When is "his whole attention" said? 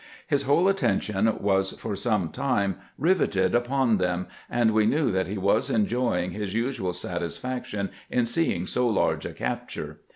0.25-1.31